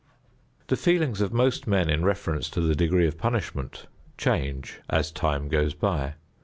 The 0.65 0.75
feelings 0.75 1.21
of 1.21 1.31
most 1.31 1.67
men 1.67 1.87
in 1.87 2.03
reference 2.03 2.49
to 2.49 2.61
the 2.61 2.73
degree 2.73 3.05
of 3.05 3.19
punishment 3.19 3.85
change 4.17 4.81
as 4.89 5.11
time 5.11 5.47
goes 5.47 5.75
by. 5.75 6.15